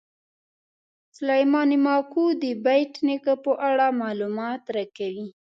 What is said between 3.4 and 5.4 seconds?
په اړه معلومات راکوي.